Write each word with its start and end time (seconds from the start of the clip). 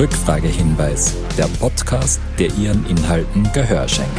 Rückfragehinweis, 0.00 1.14
der 1.36 1.44
Podcast, 1.58 2.22
der 2.38 2.50
Ihren 2.54 2.86
Inhalten 2.86 3.46
Gehör 3.52 3.86
schenkt. 3.86 4.10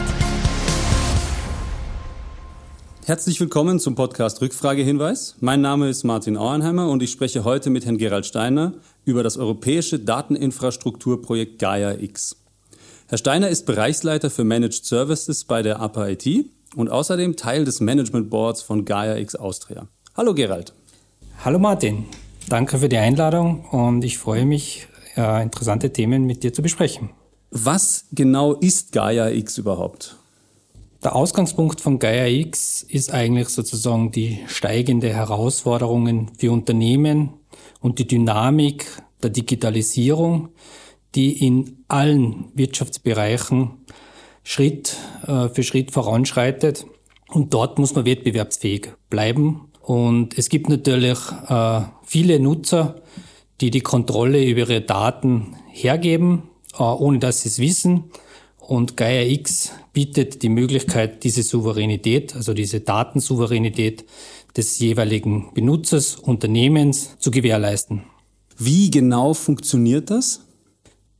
Herzlich 3.07 3.39
willkommen 3.39 3.79
zum 3.79 3.95
Podcast 3.95 4.43
Rückfragehinweis. 4.43 5.37
Mein 5.39 5.61
Name 5.61 5.89
ist 5.89 6.03
Martin 6.03 6.37
Auernheimer 6.37 6.87
und 6.87 7.01
ich 7.01 7.09
spreche 7.09 7.45
heute 7.45 7.71
mit 7.71 7.85
Herrn 7.85 7.97
Gerald 7.97 8.27
Steiner 8.27 8.73
über 9.05 9.23
das 9.23 9.37
europäische 9.37 9.97
Dateninfrastrukturprojekt 9.97 11.57
Gaia 11.57 11.95
X. 11.99 12.35
Herr 13.07 13.17
Steiner 13.17 13.49
ist 13.49 13.65
Bereichsleiter 13.65 14.29
für 14.29 14.43
Managed 14.43 14.85
Services 14.85 15.45
bei 15.45 15.63
der 15.63 15.79
APA 15.79 16.09
IT 16.09 16.45
und 16.75 16.91
außerdem 16.91 17.37
Teil 17.37 17.65
des 17.65 17.79
Management 17.79 18.29
Boards 18.29 18.61
von 18.61 18.85
Gaia 18.85 19.17
X 19.17 19.33
Austria. 19.33 19.87
Hallo 20.15 20.35
Gerald. 20.35 20.73
Hallo 21.43 21.57
Martin. 21.57 22.05
Danke 22.49 22.77
für 22.77 22.89
die 22.89 22.97
Einladung 22.97 23.65
und 23.71 24.03
ich 24.03 24.19
freue 24.19 24.45
mich, 24.45 24.87
äh, 25.17 25.43
interessante 25.43 25.91
Themen 25.91 26.25
mit 26.25 26.43
dir 26.43 26.53
zu 26.53 26.61
besprechen. 26.61 27.09
Was 27.51 28.05
genau 28.11 28.53
ist 28.53 28.91
Gaia 28.91 29.29
X 29.29 29.57
überhaupt? 29.57 30.15
Der 31.03 31.15
Ausgangspunkt 31.15 31.81
von 31.81 31.99
Gaia 31.99 32.27
X 32.27 32.83
ist 32.83 33.11
eigentlich 33.11 33.49
sozusagen 33.49 34.11
die 34.11 34.39
steigende 34.47 35.09
Herausforderungen 35.09 36.31
für 36.37 36.51
Unternehmen 36.51 37.33
und 37.81 37.99
die 37.99 38.07
Dynamik 38.07 38.85
der 39.23 39.31
Digitalisierung, 39.31 40.49
die 41.15 41.45
in 41.45 41.83
allen 41.87 42.45
Wirtschaftsbereichen 42.53 43.71
Schritt 44.43 44.95
äh, 45.27 45.49
für 45.49 45.63
Schritt 45.63 45.91
voranschreitet. 45.91 46.85
Und 47.29 47.53
dort 47.53 47.79
muss 47.79 47.95
man 47.95 48.05
wettbewerbsfähig 48.05 48.89
bleiben. 49.09 49.71
Und 49.81 50.37
es 50.37 50.49
gibt 50.49 50.69
natürlich 50.69 51.17
äh, 51.47 51.81
viele 52.03 52.39
Nutzer, 52.39 53.01
die 53.61 53.71
die 53.71 53.81
Kontrolle 53.81 54.43
über 54.43 54.61
ihre 54.61 54.81
Daten 54.81 55.55
hergeben, 55.69 56.43
äh, 56.77 56.83
ohne 56.83 57.19
dass 57.19 57.41
sie 57.41 57.49
es 57.49 57.59
wissen. 57.59 58.05
Und 58.59 58.97
Gaia 58.97 59.23
X 59.23 59.71
bietet 59.93 60.43
die 60.43 60.49
Möglichkeit, 60.49 61.23
diese 61.23 61.43
Souveränität, 61.43 62.35
also 62.35 62.53
diese 62.53 62.79
Datensouveränität 62.79 64.05
des 64.55 64.79
jeweiligen 64.79 65.53
Benutzers, 65.53 66.15
Unternehmens 66.15 67.17
zu 67.19 67.31
gewährleisten. 67.31 68.03
Wie 68.57 68.91
genau 68.91 69.33
funktioniert 69.33 70.09
das? 70.09 70.41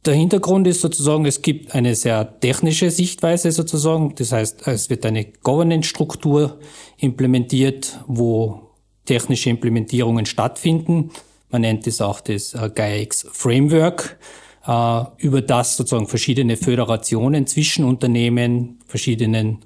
Der 0.06 0.16
Hintergrund 0.16 0.66
ist 0.66 0.82
sozusagen, 0.82 1.26
es 1.26 1.42
gibt 1.42 1.76
eine 1.76 1.94
sehr 1.96 2.40
technische 2.40 2.90
Sichtweise 2.90 3.52
sozusagen. 3.52 4.16
Das 4.16 4.32
heißt, 4.32 4.68
es 4.68 4.90
wird 4.90 5.06
eine 5.06 5.26
Governance-Struktur 5.26 6.60
implementiert, 6.98 8.00
wo 8.08 8.72
technische 9.06 9.50
Implementierungen 9.50 10.26
stattfinden. 10.26 11.12
Man 11.52 11.62
nennt 11.62 11.86
es 11.88 12.02
auch 12.02 12.22
das 12.22 12.54
äh, 12.54 12.70
GAIA-X 12.74 13.28
Framework, 13.32 14.18
äh, 14.66 15.04
über 15.18 15.42
das 15.42 15.78
sozusagen 15.78 16.08
verschiedene 16.08 16.58
Föderationen 16.58 17.46
zwischen 17.48 17.86
Unternehmen, 17.86 18.80
verschiedenen 18.88 19.60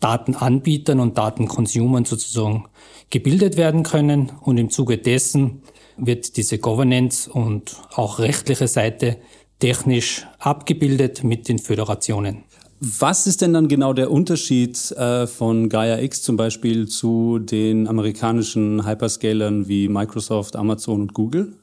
Datenanbietern 0.00 1.00
und 1.00 1.18
Datenconsumern 1.18 2.04
sozusagen 2.04 2.66
gebildet 3.10 3.56
werden 3.56 3.82
können. 3.82 4.32
Und 4.42 4.58
im 4.58 4.70
Zuge 4.70 4.98
dessen 4.98 5.62
wird 5.96 6.36
diese 6.36 6.58
Governance 6.58 7.30
und 7.30 7.76
auch 7.94 8.18
rechtliche 8.18 8.68
Seite 8.68 9.18
technisch 9.58 10.26
abgebildet 10.38 11.24
mit 11.24 11.48
den 11.48 11.58
Föderationen. 11.58 12.44
Was 12.86 13.26
ist 13.26 13.40
denn 13.40 13.54
dann 13.54 13.68
genau 13.68 13.94
der 13.94 14.10
Unterschied 14.10 14.90
äh, 14.92 15.26
von 15.26 15.70
Gaia 15.70 16.00
X 16.00 16.20
zum 16.20 16.36
Beispiel 16.36 16.86
zu 16.86 17.38
den 17.38 17.88
amerikanischen 17.88 18.86
Hyperscalern 18.86 19.68
wie 19.68 19.88
Microsoft, 19.88 20.54
Amazon 20.54 21.00
und 21.00 21.14
Google? 21.14 21.54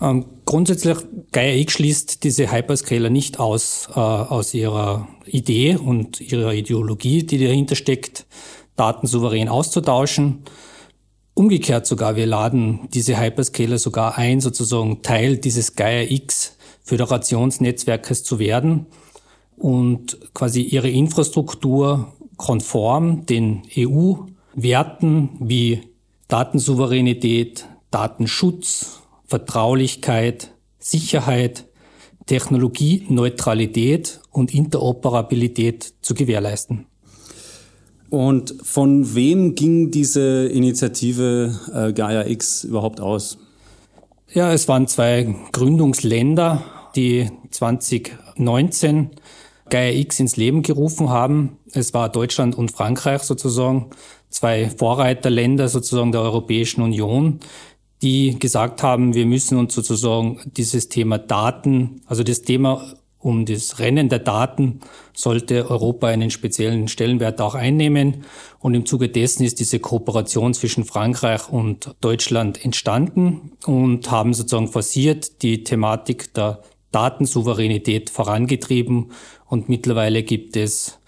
Ähm, 0.00 0.24
grundsätzlich, 0.46 0.96
Gaia 1.32 1.54
X 1.56 1.74
schließt 1.74 2.24
diese 2.24 2.50
Hyperscaler 2.50 3.10
nicht 3.10 3.38
aus, 3.38 3.90
äh, 3.94 4.00
aus 4.00 4.54
ihrer 4.54 5.06
Idee 5.26 5.76
und 5.76 6.18
ihrer 6.18 6.54
Ideologie, 6.54 7.24
die 7.24 7.44
dahinter 7.44 7.74
steckt, 7.74 8.24
Daten 8.76 9.06
souverän 9.06 9.50
auszutauschen. 9.50 10.44
Umgekehrt 11.34 11.86
sogar, 11.86 12.16
wir 12.16 12.26
laden 12.26 12.88
diese 12.94 13.20
Hyperscaler 13.20 13.76
sogar 13.76 14.16
ein, 14.16 14.40
sozusagen 14.40 15.02
Teil 15.02 15.36
dieses 15.36 15.76
Gaia 15.76 16.10
X 16.10 16.56
Föderationsnetzwerkes 16.84 18.24
zu 18.24 18.38
werden 18.38 18.86
und 19.60 20.18
quasi 20.32 20.62
ihre 20.62 20.88
Infrastruktur 20.88 22.14
konform 22.36 23.26
den 23.26 23.62
EU-Werten 23.76 25.28
wie 25.38 25.82
Datensouveränität, 26.28 27.66
Datenschutz, 27.90 29.02
Vertraulichkeit, 29.26 30.52
Sicherheit, 30.78 31.66
Technologieneutralität 32.24 34.20
und 34.30 34.54
Interoperabilität 34.54 35.92
zu 36.00 36.14
gewährleisten. 36.14 36.86
Und 38.08 38.54
von 38.62 39.14
wem 39.14 39.54
ging 39.54 39.90
diese 39.90 40.46
Initiative 40.46 41.60
äh, 41.72 41.92
Gaia 41.92 42.26
X 42.26 42.64
überhaupt 42.64 43.00
aus? 43.00 43.38
Ja, 44.32 44.52
es 44.52 44.66
waren 44.68 44.88
zwei 44.88 45.34
Gründungsländer, 45.52 46.62
die 46.96 47.28
2019 47.50 49.10
Gaia 49.70 49.92
X 49.92 50.20
ins 50.20 50.36
Leben 50.36 50.62
gerufen 50.62 51.08
haben. 51.08 51.58
Es 51.72 51.94
war 51.94 52.08
Deutschland 52.08 52.56
und 52.56 52.70
Frankreich 52.70 53.22
sozusagen, 53.22 53.90
zwei 54.28 54.68
Vorreiterländer 54.70 55.68
sozusagen 55.68 56.12
der 56.12 56.20
Europäischen 56.20 56.82
Union, 56.82 57.40
die 58.02 58.38
gesagt 58.38 58.82
haben, 58.82 59.14
wir 59.14 59.26
müssen 59.26 59.58
uns 59.58 59.74
sozusagen 59.74 60.40
dieses 60.44 60.88
Thema 60.88 61.18
Daten, 61.18 62.02
also 62.06 62.22
das 62.22 62.42
Thema 62.42 62.94
um 63.20 63.44
das 63.44 63.78
Rennen 63.78 64.08
der 64.08 64.18
Daten 64.18 64.80
sollte 65.12 65.70
Europa 65.70 66.06
einen 66.06 66.30
speziellen 66.30 66.88
Stellenwert 66.88 67.40
auch 67.40 67.54
einnehmen. 67.54 68.24
Und 68.60 68.74
im 68.74 68.86
Zuge 68.86 69.10
dessen 69.10 69.44
ist 69.44 69.60
diese 69.60 69.78
Kooperation 69.78 70.54
zwischen 70.54 70.84
Frankreich 70.84 71.50
und 71.50 71.94
Deutschland 72.00 72.64
entstanden 72.64 73.52
und 73.66 74.10
haben 74.10 74.32
sozusagen 74.32 74.68
forciert 74.68 75.42
die 75.42 75.64
Thematik 75.64 76.32
der 76.32 76.62
Datensouveränität 76.92 78.10
vorangetrieben. 78.10 79.12
Und 79.46 79.68
mittlerweile 79.68 80.22
gibt 80.22 80.56
es 80.56 80.98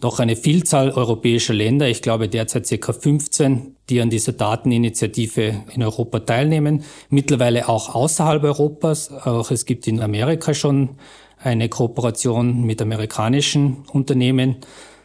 doch 0.00 0.18
eine 0.20 0.36
Vielzahl 0.36 0.90
europäischer 0.90 1.54
Länder, 1.54 1.88
ich 1.88 2.02
glaube 2.02 2.28
derzeit 2.28 2.66
circa 2.66 2.92
15, 2.92 3.76
die 3.88 4.02
an 4.02 4.10
dieser 4.10 4.32
Dateninitiative 4.32 5.64
in 5.74 5.82
Europa 5.82 6.20
teilnehmen. 6.20 6.84
Mittlerweile 7.08 7.68
auch 7.68 7.94
außerhalb 7.94 8.44
Europas. 8.44 9.10
Auch 9.10 9.50
es 9.50 9.64
gibt 9.64 9.86
in 9.86 10.02
Amerika 10.02 10.52
schon 10.52 10.96
eine 11.38 11.68
Kooperation 11.68 12.64
mit 12.64 12.82
amerikanischen 12.82 13.84
Unternehmen. 13.92 14.56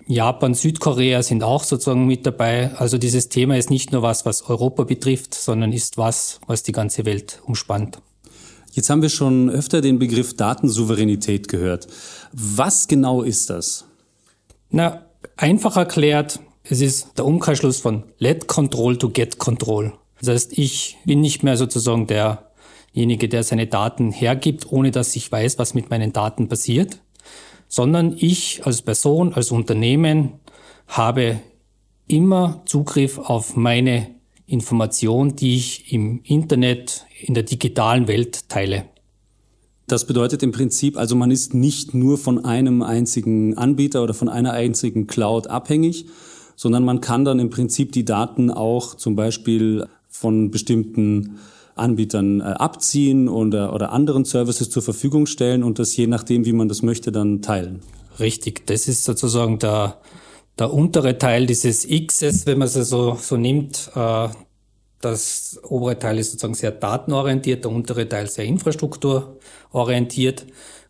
Japan, 0.05 0.53
Südkorea 0.53 1.21
sind 1.21 1.43
auch 1.43 1.63
sozusagen 1.63 2.07
mit 2.07 2.25
dabei. 2.25 2.71
Also 2.75 2.97
dieses 2.97 3.29
Thema 3.29 3.57
ist 3.57 3.69
nicht 3.69 3.91
nur 3.91 4.01
was, 4.01 4.25
was 4.25 4.49
Europa 4.49 4.83
betrifft, 4.83 5.33
sondern 5.33 5.71
ist 5.71 5.97
was, 5.97 6.39
was 6.47 6.63
die 6.63 6.71
ganze 6.71 7.05
Welt 7.05 7.41
umspannt. 7.45 8.01
Jetzt 8.71 8.89
haben 8.89 9.01
wir 9.01 9.09
schon 9.09 9.49
öfter 9.49 9.81
den 9.81 9.99
Begriff 9.99 10.35
Datensouveränität 10.35 11.47
gehört. 11.47 11.87
Was 12.31 12.87
genau 12.87 13.23
ist 13.23 13.49
das? 13.49 13.85
Na, 14.69 15.05
einfach 15.37 15.75
erklärt, 15.77 16.39
es 16.63 16.81
ist 16.81 17.17
der 17.17 17.25
Umkehrschluss 17.25 17.79
von 17.79 18.03
let 18.19 18.47
control 18.47 18.97
to 18.97 19.09
get 19.09 19.39
control. 19.39 19.93
Das 20.19 20.29
heißt, 20.29 20.57
ich 20.57 20.97
bin 21.05 21.21
nicht 21.21 21.43
mehr 21.43 21.57
sozusagen 21.57 22.05
der 22.07 22.49
derjenige, 22.93 23.29
der 23.29 23.43
seine 23.43 23.67
Daten 23.67 24.11
hergibt, 24.11 24.71
ohne 24.71 24.91
dass 24.91 25.15
ich 25.15 25.31
weiß, 25.31 25.57
was 25.59 25.73
mit 25.73 25.89
meinen 25.89 26.13
Daten 26.13 26.49
passiert, 26.49 26.99
sondern 27.67 28.15
ich 28.17 28.65
als 28.65 28.81
Person, 28.81 29.33
als 29.33 29.51
Unternehmen 29.51 30.33
habe 30.87 31.39
immer 32.07 32.61
Zugriff 32.65 33.17
auf 33.19 33.55
meine 33.55 34.07
Information, 34.49 35.35
die 35.35 35.55
ich 35.55 35.93
im 35.93 36.21
Internet, 36.23 37.05
in 37.21 37.33
der 37.33 37.43
digitalen 37.43 38.07
Welt 38.07 38.49
teile. 38.49 38.85
Das 39.87 40.05
bedeutet 40.05 40.43
im 40.43 40.51
Prinzip, 40.51 40.97
also 40.97 41.15
man 41.15 41.31
ist 41.31 41.53
nicht 41.55 41.95
nur 41.95 42.17
von 42.17 42.45
einem 42.45 42.83
einzigen 42.83 43.57
Anbieter 43.57 44.03
oder 44.03 44.13
von 44.13 44.29
einer 44.29 44.53
einzigen 44.53 45.07
Cloud 45.07 45.47
abhängig, 45.47 46.05
sondern 46.55 46.85
man 46.85 47.01
kann 47.01 47.25
dann 47.25 47.39
im 47.39 47.49
Prinzip 47.49 47.91
die 47.91 48.05
Daten 48.05 48.51
auch 48.51 48.95
zum 48.95 49.15
Beispiel 49.15 49.87
von 50.07 50.51
bestimmten 50.51 51.39
Anbietern 51.75 52.41
äh, 52.41 52.43
abziehen 52.43 53.29
oder, 53.29 53.73
oder 53.73 53.91
anderen 53.91 54.25
Services 54.25 54.69
zur 54.69 54.83
Verfügung 54.83 55.25
stellen 55.25 55.63
und 55.63 55.79
das 55.79 55.95
je 55.95 56.05
nachdem, 56.05 56.45
wie 56.45 56.53
man 56.53 56.67
das 56.67 56.81
möchte, 56.81 57.11
dann 57.11 57.41
teilen. 57.41 57.79
Richtig, 58.19 58.67
das 58.67 58.87
ist 58.87 59.05
sozusagen 59.05 59.59
der, 59.59 59.97
der 60.59 60.73
untere 60.73 61.17
Teil 61.17 61.45
dieses 61.45 61.87
Xs, 61.87 62.45
wenn 62.45 62.59
man 62.59 62.67
es 62.67 62.73
so, 62.73 63.17
so 63.19 63.37
nimmt. 63.37 63.89
Äh, 63.95 64.27
das 65.01 65.59
obere 65.63 65.97
Teil 65.97 66.19
ist 66.19 66.31
sozusagen 66.31 66.53
sehr 66.53 66.71
datenorientiert, 66.71 67.63
der 67.63 67.71
untere 67.71 68.07
Teil 68.07 68.27
sehr 68.27 68.45
infrastrukturorientiert. 68.45 70.45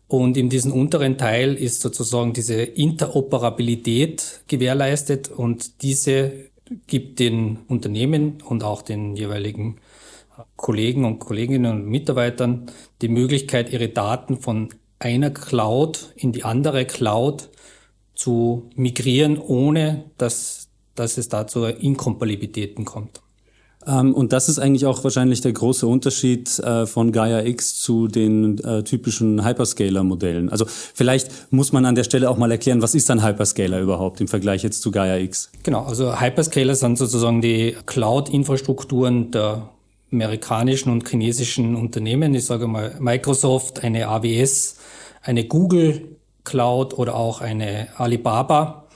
Und 0.08 0.36
in 0.36 0.48
diesem 0.48 0.72
unteren 0.72 1.18
Teil 1.18 1.54
ist 1.54 1.80
sozusagen 1.80 2.32
diese 2.32 2.62
Interoperabilität 2.62 4.42
gewährleistet 4.48 5.28
und 5.28 5.82
diese 5.82 6.50
gibt 6.86 7.20
den 7.20 7.58
Unternehmen 7.68 8.38
und 8.44 8.64
auch 8.64 8.82
den 8.82 9.14
jeweiligen 9.14 9.76
Kollegen 10.56 11.04
und 11.04 11.18
Kolleginnen 11.18 11.70
und 11.70 11.86
Mitarbeitern 11.86 12.70
die 13.02 13.08
Möglichkeit, 13.08 13.72
ihre 13.72 13.88
Daten 13.88 14.38
von 14.38 14.68
einer 14.98 15.30
Cloud 15.30 16.12
in 16.16 16.32
die 16.32 16.44
andere 16.44 16.86
Cloud 16.86 17.50
zu 18.14 18.70
migrieren, 18.74 19.38
ohne 19.38 20.04
dass, 20.18 20.68
dass 20.94 21.18
es 21.18 21.28
da 21.28 21.46
zu 21.46 21.64
Inkompatibilitäten 21.64 22.84
kommt. 22.84 23.20
Ähm, 23.86 24.14
und 24.14 24.32
das 24.32 24.48
ist 24.48 24.58
eigentlich 24.58 24.86
auch 24.86 25.02
wahrscheinlich 25.04 25.40
der 25.40 25.52
große 25.52 25.86
Unterschied 25.86 26.58
äh, 26.58 26.86
von 26.86 27.12
Gaia 27.12 27.42
X 27.44 27.80
zu 27.80 28.08
den 28.08 28.58
äh, 28.58 28.82
typischen 28.84 29.44
Hyperscaler-Modellen. 29.44 30.50
Also 30.50 30.66
vielleicht 30.66 31.52
muss 31.52 31.72
man 31.72 31.86
an 31.86 31.94
der 31.94 32.04
Stelle 32.04 32.28
auch 32.28 32.36
mal 32.36 32.50
erklären, 32.50 32.82
was 32.82 32.94
ist 32.94 33.10
ein 33.10 33.24
Hyperscaler 33.24 33.80
überhaupt 33.80 34.20
im 34.20 34.28
Vergleich 34.28 34.62
jetzt 34.62 34.82
zu 34.82 34.90
Gaia 34.90 35.16
X? 35.16 35.50
Genau, 35.62 35.84
also 35.84 36.20
Hyperscaler 36.20 36.74
sind 36.74 36.98
sozusagen 36.98 37.40
die 37.40 37.76
Cloud-Infrastrukturen 37.86 39.30
der 39.30 39.68
amerikanischen 40.12 40.90
und 40.90 41.08
chinesischen 41.08 41.76
Unternehmen. 41.76 42.34
Ich 42.34 42.44
sage 42.44 42.66
mal 42.66 42.96
Microsoft, 42.98 43.84
eine 43.84 44.08
AWS, 44.08 44.76
eine 45.22 45.44
Google 45.44 46.16
Cloud 46.44 46.98
oder 46.98 47.14
auch 47.14 47.40
eine 47.40 47.88
Alibaba, 47.96 48.86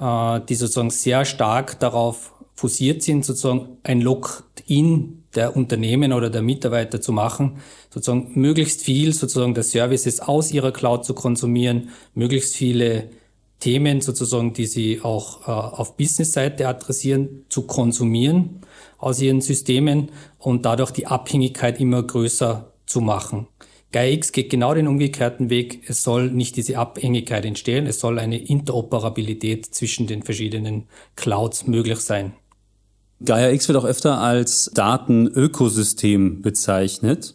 äh, 0.00 0.40
die 0.48 0.54
sozusagen 0.54 0.90
sehr 0.90 1.24
stark 1.24 1.78
darauf 1.80 2.32
fusiert 2.54 3.02
sind, 3.02 3.24
sozusagen 3.24 3.78
ein 3.82 4.00
Lock-in 4.00 5.24
der 5.34 5.56
Unternehmen 5.56 6.12
oder 6.12 6.30
der 6.30 6.42
Mitarbeiter 6.42 7.00
zu 7.00 7.12
machen, 7.12 7.58
sozusagen 7.90 8.30
möglichst 8.34 8.82
viel 8.82 9.12
sozusagen 9.12 9.54
der 9.54 9.64
Services 9.64 10.20
aus 10.20 10.52
ihrer 10.52 10.72
Cloud 10.72 11.04
zu 11.04 11.14
konsumieren, 11.14 11.90
möglichst 12.14 12.54
viele 12.54 13.10
Themen 13.60 14.00
sozusagen, 14.00 14.52
die 14.52 14.66
sie 14.66 15.00
auch 15.02 15.48
äh, 15.48 15.50
auf 15.50 15.96
Business-Seite 15.96 16.68
adressieren, 16.68 17.44
zu 17.48 17.62
konsumieren 17.62 18.60
aus 18.98 19.20
ihren 19.20 19.40
Systemen 19.40 20.10
und 20.38 20.64
dadurch 20.64 20.90
die 20.90 21.06
Abhängigkeit 21.06 21.80
immer 21.80 22.02
größer 22.02 22.72
zu 22.86 23.00
machen. 23.00 23.46
GaiaX 23.92 24.32
geht 24.32 24.50
genau 24.50 24.74
den 24.74 24.88
umgekehrten 24.88 25.50
Weg. 25.50 25.88
Es 25.88 26.02
soll 26.02 26.30
nicht 26.30 26.56
diese 26.56 26.78
Abhängigkeit 26.78 27.44
entstehen, 27.44 27.86
es 27.86 28.00
soll 28.00 28.18
eine 28.18 28.38
Interoperabilität 28.38 29.66
zwischen 29.66 30.06
den 30.06 30.22
verschiedenen 30.24 30.88
Clouds 31.14 31.66
möglich 31.66 32.00
sein. 32.00 32.34
Gaia 33.22 33.50
X 33.50 33.68
wird 33.68 33.78
auch 33.78 33.84
öfter 33.84 34.18
als 34.18 34.70
Datenökosystem 34.74 36.42
bezeichnet. 36.42 37.34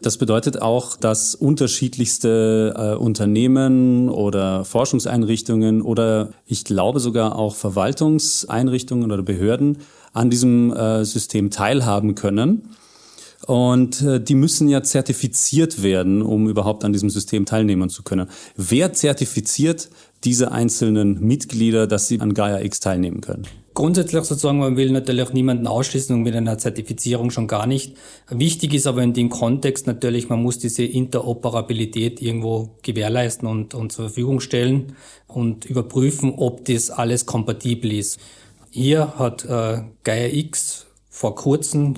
Das 0.00 0.16
bedeutet 0.16 0.62
auch, 0.62 0.96
dass 0.96 1.34
unterschiedlichste 1.34 2.74
äh, 2.76 2.94
Unternehmen 2.96 4.08
oder 4.08 4.64
Forschungseinrichtungen 4.64 5.82
oder 5.82 6.30
ich 6.46 6.64
glaube 6.64 7.00
sogar 7.00 7.36
auch 7.36 7.56
Verwaltungseinrichtungen 7.56 9.10
oder 9.10 9.22
Behörden 9.22 9.78
an 10.12 10.30
diesem 10.30 10.72
äh, 10.72 11.04
System 11.04 11.50
teilhaben 11.50 12.14
können. 12.14 12.70
Und 13.46 14.02
äh, 14.02 14.20
die 14.20 14.34
müssen 14.34 14.68
ja 14.68 14.82
zertifiziert 14.82 15.82
werden, 15.82 16.22
um 16.22 16.48
überhaupt 16.48 16.84
an 16.84 16.92
diesem 16.92 17.10
System 17.10 17.46
teilnehmen 17.46 17.88
zu 17.88 18.02
können. 18.02 18.28
Wer 18.56 18.92
zertifiziert 18.92 19.88
diese 20.24 20.52
einzelnen 20.52 21.20
Mitglieder, 21.20 21.86
dass 21.86 22.08
sie 22.08 22.20
an 22.20 22.34
Gaia 22.34 22.60
X 22.60 22.80
teilnehmen 22.80 23.20
können? 23.20 23.46
Grundsätzlich 23.78 24.24
sozusagen, 24.24 24.58
man 24.58 24.76
will 24.76 24.90
natürlich 24.90 25.32
niemanden 25.32 25.68
ausschließen 25.68 26.12
und 26.12 26.22
mit 26.22 26.34
einer 26.34 26.58
Zertifizierung 26.58 27.30
schon 27.30 27.46
gar 27.46 27.68
nicht. 27.68 27.96
Wichtig 28.28 28.74
ist 28.74 28.88
aber 28.88 29.04
in 29.04 29.12
dem 29.12 29.28
Kontext 29.28 29.86
natürlich, 29.86 30.28
man 30.28 30.42
muss 30.42 30.58
diese 30.58 30.82
Interoperabilität 30.82 32.20
irgendwo 32.20 32.74
gewährleisten 32.82 33.46
und, 33.46 33.74
und 33.74 33.92
zur 33.92 34.06
Verfügung 34.06 34.40
stellen 34.40 34.96
und 35.28 35.64
überprüfen, 35.64 36.34
ob 36.38 36.64
das 36.64 36.90
alles 36.90 37.24
kompatibel 37.24 37.92
ist. 37.92 38.18
Hier 38.70 39.16
hat 39.16 39.44
äh, 39.44 39.82
Gaia 40.02 40.26
X 40.26 40.86
vor 41.08 41.36
kurzem 41.36 41.94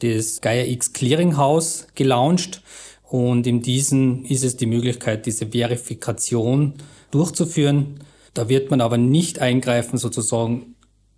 das 0.00 0.42
Gaia 0.42 0.66
X 0.66 0.92
Clearinghouse 0.92 1.86
gelauncht 1.94 2.60
und 3.08 3.46
in 3.46 3.62
diesen 3.62 4.26
ist 4.26 4.44
es 4.44 4.58
die 4.58 4.66
Möglichkeit, 4.66 5.24
diese 5.24 5.46
Verifikation 5.46 6.74
durchzuführen. 7.10 8.00
Da 8.34 8.50
wird 8.50 8.70
man 8.70 8.82
aber 8.82 8.98
nicht 8.98 9.38
eingreifen 9.38 9.96
sozusagen 9.96 10.71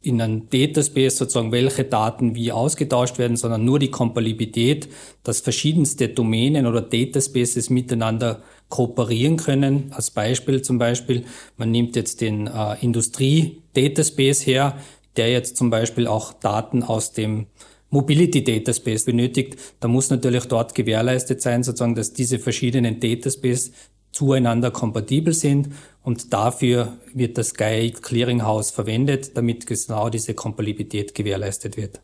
in 0.05 0.21
einen 0.21 0.49
Dataspace 0.51 1.17
sozusagen, 1.17 1.53
welche 1.53 1.85
Daten 1.85 2.35
wie 2.35 2.53
ausgetauscht 2.53 3.19
werden, 3.19 3.37
sondern 3.37 3.65
nur 3.65 3.79
die 3.79 3.91
Kompatibilität, 3.91 4.89
dass 5.23 5.41
verschiedenste 5.41 6.09
Domänen 6.09 6.67
oder 6.67 6.83
Dataspaces 6.83 7.71
miteinander 7.71 8.43
kooperieren 8.69 9.37
können. 9.37 9.91
Als 9.91 10.11
Beispiel 10.11 10.63
zum 10.63 10.79
Beispiel, 10.79 11.25
man 11.57 11.71
nimmt 11.71 11.97
jetzt 11.97 12.21
den 12.21 12.47
äh, 12.47 12.77
Industrie-Dataspace 12.81 14.47
her, 14.47 14.79
der 15.17 15.31
jetzt 15.31 15.57
zum 15.57 15.71
Beispiel 15.71 16.07
auch 16.07 16.33
Daten 16.33 16.83
aus 16.83 17.13
dem 17.13 17.47
Mobility 17.91 18.43
Dataspace 18.43 19.05
benötigt. 19.05 19.57
Da 19.81 19.89
muss 19.89 20.11
natürlich 20.11 20.47
dort 20.47 20.75
gewährleistet 20.75 21.41
sein, 21.41 21.63
sozusagen, 21.63 21.95
dass 21.95 22.13
diese 22.13 22.39
verschiedenen 22.41 22.99
Dataspace 22.99 23.71
zueinander 24.15 24.71
kompatibel 24.71 25.35
sind 25.35 25.71
und 26.03 26.33
dafür 26.33 26.93
wird 27.13 27.37
das 27.39 27.55
GAIA 27.55 27.91
Clearinghouse 27.91 28.71
verwendet, 28.71 29.37
damit 29.37 29.67
genau 29.67 30.09
diese 30.09 30.35
Kompatibilität 30.35 31.15
gewährleistet 31.15 31.77
wird. 31.77 32.01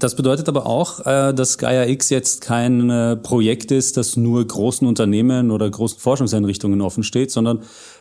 Das 0.00 0.16
bedeutet 0.16 0.48
aber 0.48 0.64
auch, 0.64 1.04
äh, 1.04 1.34
dass 1.34 1.58
Gaia 1.58 1.84
X 1.86 2.08
jetzt 2.08 2.40
kein 2.40 2.88
äh, 2.88 3.16
Projekt 3.16 3.70
ist, 3.70 3.98
das 3.98 4.16
nur 4.16 4.46
großen 4.46 4.88
Unternehmen 4.88 5.50
oder 5.50 5.68
großen 5.68 5.98
Forschungseinrichtungen 5.98 6.80
offen 6.80 7.02
steht, 7.02 7.30
sondern, 7.30 7.60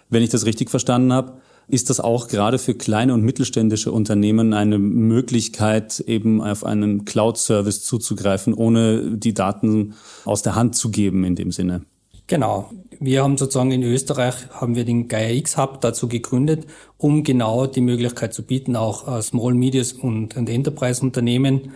wenn 0.09 0.23
ich 0.23 0.29
das 0.29 0.45
richtig 0.45 0.69
verstanden 0.69 1.11
habe, 1.11 1.33
ist 1.67 1.89
das 1.89 1.99
auch 1.99 2.29
gerade 2.29 2.57
für 2.57 2.73
kleine 2.73 3.13
und 3.13 3.21
mittelständische 3.21 3.91
Unternehmen 3.91 4.53
eine 4.53 4.79
Möglichkeit, 4.79 5.99
eben 5.99 6.41
auf 6.41 6.63
einen 6.63 7.03
Cloud-Service 7.03 7.83
zuzugreifen, 7.83 8.53
ohne 8.53 9.17
die 9.17 9.33
Daten 9.33 9.93
aus 10.23 10.41
der 10.41 10.55
Hand 10.55 10.75
zu 10.75 10.89
geben 10.91 11.25
in 11.25 11.35
dem 11.35 11.51
Sinne? 11.51 11.81
Genau. 12.29 12.69
Wir 12.99 13.23
haben 13.23 13.37
sozusagen 13.37 13.71
in 13.71 13.81
Österreich 13.81 14.35
haben 14.51 14.75
wir 14.75 14.85
den 14.85 15.07
Gaia 15.07 15.31
X 15.31 15.57
Hub 15.57 15.81
dazu 15.81 16.07
gegründet, 16.07 16.67
um 16.97 17.23
genau 17.23 17.65
die 17.65 17.81
Möglichkeit 17.81 18.35
zu 18.35 18.43
bieten, 18.43 18.75
auch 18.75 19.07
äh, 19.07 19.21
Small 19.23 19.55
Medias 19.55 19.93
und, 19.93 20.35
Enterprise 20.35 21.01
Unternehmen 21.01 21.73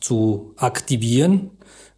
zu 0.00 0.54
aktivieren 0.56 1.50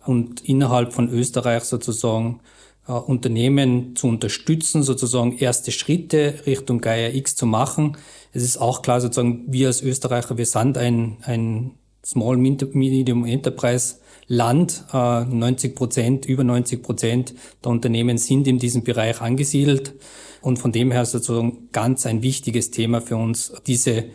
und 0.05 0.41
innerhalb 0.41 0.93
von 0.93 1.11
Österreich 1.11 1.63
sozusagen 1.63 2.41
äh, 2.89 2.93
Unternehmen 2.93 3.95
zu 3.95 4.09
unterstützen, 4.09 4.83
sozusagen 4.83 5.39
erste 5.39 5.71
Schritte 5.71 6.41
Richtung 6.45 6.81
Gaia 6.81 7.11
X 7.11 7.37
zu 7.37 7.47
machen. 7.47 7.97
Es 8.33 8.43
ist 8.43 8.57
auch 8.57 8.83
klar, 8.83 9.01
sozusagen, 9.01 9.45
wir 9.47 9.69
als 9.69 9.81
Österreicher, 9.81 10.37
wir 10.37 10.47
sind 10.47 10.77
ein, 10.77 11.19
ein 11.23 11.79
Small 12.05 12.37
Medium 12.37 13.25
Enterprise 13.25 13.97
Land. 14.27 14.85
90 14.93 15.71
äh, 15.71 15.75
Prozent, 15.75 16.27
über 16.27 16.45
90 16.45 16.83
Prozent 16.83 17.35
der 17.65 17.71
Unternehmen 17.71 18.19
sind 18.19 18.47
in 18.47 18.59
diesem 18.59 18.83
Bereich 18.83 19.21
angesiedelt. 19.21 19.95
Und 20.41 20.59
von 20.59 20.73
dem 20.73 20.91
her 20.91 21.05
sozusagen 21.05 21.69
ganz 21.71 22.07
ein 22.07 22.23
wichtiges 22.23 22.71
Thema 22.71 23.01
für 23.01 23.17
uns, 23.17 23.53
diese 23.67 24.07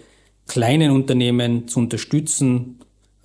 kleinen 0.48 0.92
Unternehmen 0.92 1.68
zu 1.68 1.80
unterstützen, 1.80 2.80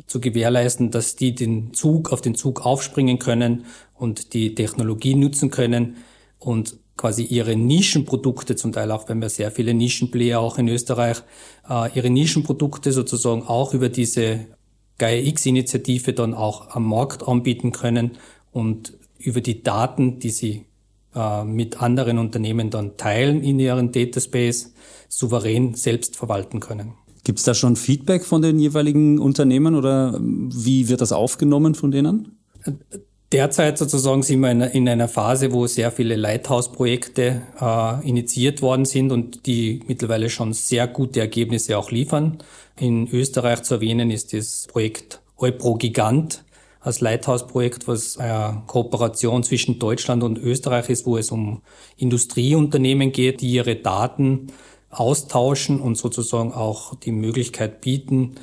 zu 0.07 0.21
gewährleisten, 0.21 0.91
dass 0.91 1.17
die 1.17 1.35
den 1.35 1.73
Zug 1.73 2.13
auf 2.13 2.21
den 2.21 2.35
Zug 2.35 2.67
aufspringen 2.67 3.19
können 3.19 3.65
und 3.95 4.35
die 4.35 4.55
Technologie 4.55 5.15
nutzen 5.15 5.51
können 5.51 5.97
und 6.39 6.77
quasi 6.97 7.25
ihre 7.25 7.57
Nischenprodukte, 7.57 8.57
zum 8.57 8.73
Teil 8.73 8.91
auch, 8.91 9.09
wenn 9.09 9.21
wir 9.21 9.29
sehr 9.29 9.51
viele 9.51 9.75
Nischenplayer 9.75 10.41
auch 10.41 10.59
in 10.59 10.69
Österreich, 10.69 11.23
äh, 11.69 11.91
ihre 11.95 12.11
Nischenprodukte 12.11 12.93
sozusagen 12.93 13.43
auch 13.43 13.75
über 13.75 13.89
diese 13.89 14.47
Gaia 14.99 15.23
X-Initiative 15.23 16.13
dann 16.13 16.35
auch 16.35 16.75
am 16.75 16.89
Markt 16.89 17.27
anbieten 17.27 17.73
können 17.73 18.13
und 18.53 18.93
über 19.19 19.41
die 19.41 19.63
Daten, 19.63 20.19
die 20.19 20.31
sie 20.31 20.67
äh, 21.15 21.45
mit 21.45 21.81
anderen 21.83 22.19
Unternehmen 22.19 22.71
dann 22.71 22.97
teilen 22.97 23.43
in 23.43 23.59
ihren 23.59 23.93
Dataspace, 23.93 24.73
souverän 25.09 25.75
selbst 25.75 26.17
verwalten 26.17 26.61
können. 26.61 26.95
Gibt 27.25 27.39
es 27.39 27.45
da 27.45 27.55
schon 27.55 27.77
Feedback 27.77 28.25
von 28.25 28.43
den 28.43 28.59
jeweiligen 28.59 29.19
Unternehmen 29.19 29.75
oder 29.75 30.19
wie 30.21 30.89
wird 30.89 31.01
das 31.01 31.13
aufgenommen 31.13 31.75
von 31.75 31.91
denen? 31.91 32.39
Derzeit 33.33 33.79
sozusagen 33.79 34.23
sind 34.23 34.41
wir 34.41 34.51
in, 34.51 34.61
in 34.61 34.89
einer 34.91 35.09
Phase, 35.09 35.53
wo 35.53 35.67
sehr 35.67 35.91
viele 35.91 36.17
Lighthouse-Projekte 36.17 37.41
äh, 37.59 38.07
initiiert 38.07 38.61
worden 38.61 38.85
sind 38.85 39.11
und 39.11 39.47
die 39.47 39.81
mittlerweile 39.87 40.29
schon 40.29 40.53
sehr 40.53 40.87
gute 40.87 41.21
Ergebnisse 41.21 41.79
auch 41.79 41.91
liefern. 41.91 42.39
In 42.79 43.09
Österreich 43.09 43.63
zu 43.63 43.75
erwähnen 43.75 44.11
ist 44.11 44.35
das 44.35 44.67
Projekt 44.71 45.23
Eupro 45.39 45.77
Gigant 45.77 46.45
als 46.81 47.01
Lighthouse-Projekt, 47.01 47.89
was 47.89 48.19
eine 48.19 48.65
Kooperation 48.67 49.43
zwischen 49.45 49.79
Deutschland 49.79 50.23
und 50.23 50.37
Österreich 50.37 50.91
ist, 50.91 51.07
wo 51.07 51.17
es 51.17 51.31
um 51.31 51.63
Industrieunternehmen 51.97 53.13
geht, 53.13 53.41
die 53.41 53.51
ihre 53.51 53.77
Daten 53.77 54.49
austauschen 54.91 55.81
und 55.81 55.97
sozusagen 55.97 56.53
auch 56.53 56.97
die 56.97 57.13
Möglichkeit 57.13 57.81
bieten, 57.81 58.35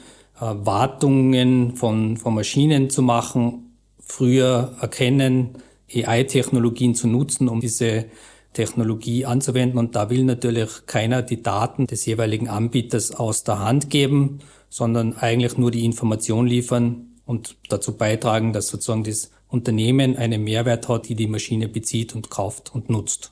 äh, 0.42 0.46
Wartungen 0.46 1.76
von, 1.76 2.18
von 2.18 2.34
Maschinen 2.34 2.90
zu 2.90 3.04
machen 3.04 3.69
früher 4.10 4.76
erkennen, 4.82 5.52
AI-Technologien 5.94 6.96
zu 6.96 7.08
nutzen, 7.08 7.48
um 7.48 7.62
diese 7.62 8.06
Technologie 8.54 9.26
anzuwenden. 9.26 9.80
Und 9.80 9.96
da 9.96 10.10
will 10.10 10.24
natürlich 10.24 10.86
keiner 10.86 11.22
die 11.22 11.42
Daten 11.42 11.88
des 11.88 12.06
jeweiligen 12.06 12.50
Anbieters 12.50 13.12
aus 13.12 13.44
der 13.44 13.60
Hand 13.60 13.90
geben, 13.90 14.40
sondern 14.70 15.16
eigentlich 15.16 15.58
nur 15.58 15.72
die 15.72 15.86
Information 15.86 16.48
liefern 16.48 17.08
und 17.26 17.56
dazu 17.70 17.96
beitragen, 17.96 18.54
dass 18.54 18.68
sozusagen 18.68 19.04
das 19.04 19.32
Unternehmen 19.48 20.16
einen 20.18 20.44
Mehrwert 20.44 20.88
hat, 20.90 21.10
die 21.10 21.16
die 21.16 21.28
Maschine 21.28 21.68
bezieht 21.68 22.16
und 22.16 22.30
kauft 22.30 22.74
und 22.74 22.90
nutzt. 22.90 23.32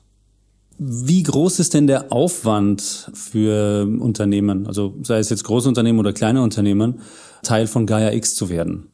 Wie 0.80 1.24
groß 1.24 1.58
ist 1.58 1.74
denn 1.74 1.88
der 1.88 2.12
Aufwand 2.12 3.10
für 3.12 3.82
Unternehmen, 3.98 4.68
also 4.68 4.94
sei 5.02 5.18
es 5.18 5.28
jetzt 5.28 5.42
Großunternehmen 5.42 5.98
oder 5.98 6.12
kleine 6.12 6.42
Unternehmen, 6.42 7.00
Teil 7.42 7.66
von 7.66 7.84
Gaia 7.86 8.12
X 8.12 8.36
zu 8.36 8.48
werden? 8.48 8.90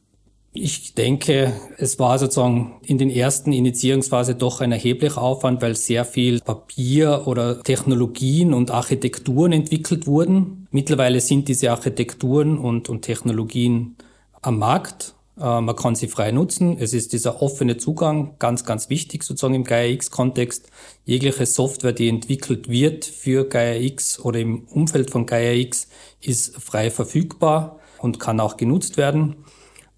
Ich 0.57 0.93
denke, 0.93 1.51
es 1.77 1.99
war 1.99 2.17
sozusagen 2.17 2.79
in 2.81 2.97
den 2.97 3.09
ersten 3.09 3.51
Initiierungsphase 3.51 4.35
doch 4.35 4.61
ein 4.61 4.71
erheblicher 4.71 5.21
Aufwand, 5.21 5.61
weil 5.61 5.75
sehr 5.75 6.05
viel 6.05 6.39
Papier 6.39 7.23
oder 7.25 7.61
Technologien 7.61 8.53
und 8.53 8.71
Architekturen 8.71 9.51
entwickelt 9.51 10.07
wurden. 10.07 10.67
Mittlerweile 10.71 11.19
sind 11.19 11.49
diese 11.49 11.71
Architekturen 11.71 12.57
und, 12.57 12.87
und 12.87 13.01
Technologien 13.01 13.97
am 14.41 14.57
Markt. 14.57 15.13
Äh, 15.37 15.59
man 15.59 15.75
kann 15.75 15.95
sie 15.95 16.07
frei 16.07 16.31
nutzen. 16.31 16.77
Es 16.79 16.93
ist 16.93 17.11
dieser 17.11 17.41
offene 17.41 17.75
Zugang 17.75 18.35
ganz, 18.39 18.63
ganz 18.63 18.89
wichtig 18.89 19.23
sozusagen 19.23 19.55
im 19.55 19.65
Gaia 19.65 19.91
X-Kontext. 19.91 20.69
Jegliche 21.03 21.45
Software, 21.45 21.91
die 21.91 22.07
entwickelt 22.07 22.69
wird 22.69 23.03
für 23.03 23.43
Gaia 23.43 23.75
X 23.75 24.21
oder 24.21 24.39
im 24.39 24.63
Umfeld 24.69 25.11
von 25.11 25.25
Gaia 25.25 25.51
X, 25.51 25.89
ist 26.21 26.55
frei 26.61 26.91
verfügbar 26.91 27.81
und 27.99 28.21
kann 28.21 28.39
auch 28.39 28.55
genutzt 28.55 28.95
werden. 28.95 29.35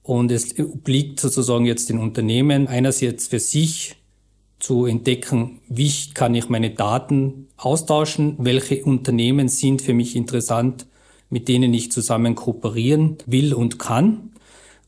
Und 0.08 0.32
es 0.32 0.58
obliegt 0.58 1.20
sozusagen 1.20 1.66
jetzt 1.66 1.90
den 1.90 2.00
Unternehmen 2.00 2.70
einerseits 2.70 3.28
für 3.28 3.42
sich 3.42 3.98
zu 4.58 4.86
entdecken, 4.86 5.60
wie 5.68 5.92
kann 6.14 6.34
ich 6.34 6.48
meine 6.48 6.70
Daten 6.70 7.50
austauschen, 7.58 8.38
welche 8.40 8.86
Unternehmen 8.86 9.50
sind 9.50 9.82
für 9.82 9.94
mich 9.94 10.16
interessant, 10.16 10.88
mit 11.30 11.50
denen 11.50 11.74
ich 11.74 11.92
zusammen 11.92 12.36
kooperieren 12.36 13.18
will 13.26 13.54
und 13.54 13.80
kann. 13.80 14.32